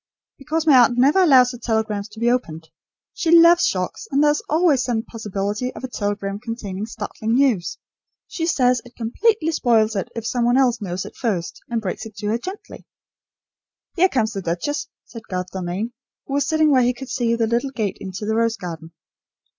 "Because 0.39 0.65
my 0.65 0.79
aunt 0.79 0.97
never 0.97 1.19
allows 1.21 1.51
her 1.51 1.59
telegrams 1.59 2.07
to 2.09 2.19
be 2.19 2.31
opened. 2.31 2.69
She 3.13 3.29
loves 3.29 3.67
shocks; 3.67 4.07
and 4.09 4.23
there 4.23 4.31
is 4.31 4.41
always 4.49 4.83
the 4.85 5.03
possibility 5.07 5.71
of 5.75 5.83
a 5.83 5.87
telegram 5.87 6.39
containing 6.39 6.87
startling 6.87 7.35
news. 7.35 7.77
She 8.27 8.47
says 8.47 8.81
it 8.83 8.95
completely 8.95 9.51
spoils 9.51 9.95
it 9.95 10.09
if 10.15 10.25
some 10.25 10.43
one 10.43 10.57
else 10.57 10.81
knows 10.81 11.05
it 11.05 11.15
first, 11.15 11.61
and 11.69 11.83
breaks 11.83 12.07
it 12.07 12.15
to 12.15 12.25
her 12.29 12.39
gently." 12.39 12.87
"Here 13.95 14.09
comes 14.09 14.33
the 14.33 14.41
duchess," 14.41 14.87
said 15.05 15.27
Garth 15.29 15.51
Dalmain, 15.51 15.93
who 16.25 16.33
was 16.33 16.47
sitting 16.47 16.71
where 16.71 16.81
he 16.81 16.95
could 16.95 17.09
see 17.11 17.35
the 17.35 17.45
little 17.45 17.69
gate 17.69 17.99
into 17.99 18.25
the 18.25 18.33
rose 18.33 18.57
garden. 18.57 18.93